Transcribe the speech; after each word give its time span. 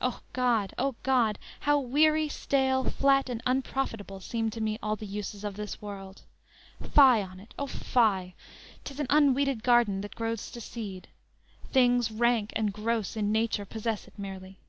O 0.00 0.20
God! 0.32 0.72
O 0.78 0.94
God! 1.02 1.40
How 1.58 1.76
weary, 1.80 2.28
stale, 2.28 2.84
flat 2.88 3.28
and 3.28 3.42
unprofitable 3.44 4.20
Seem 4.20 4.48
to 4.50 4.60
me 4.60 4.78
all 4.80 4.94
the 4.94 5.06
uses 5.08 5.42
of 5.42 5.56
this 5.56 5.82
world! 5.82 6.22
Fye 6.92 7.20
on't! 7.20 7.52
O 7.58 7.66
Fye! 7.66 8.34
'tis 8.84 9.00
an 9.00 9.08
unweeded 9.10 9.64
garden, 9.64 10.00
That 10.02 10.14
grows 10.14 10.52
to 10.52 10.60
seed; 10.60 11.08
things 11.72 12.12
rank 12.12 12.52
and 12.54 12.72
gross 12.72 13.16
in 13.16 13.32
nature 13.32 13.64
Possess 13.64 14.06
it 14.06 14.16
merely. 14.16 14.60